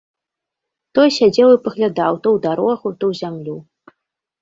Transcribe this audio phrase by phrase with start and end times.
[0.99, 3.55] Той сядзеў і паглядаў то ў дарогу, то ў зямлю.